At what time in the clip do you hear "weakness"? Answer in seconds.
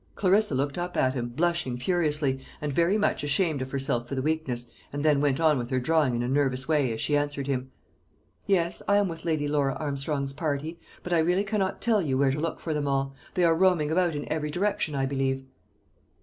4.23-4.71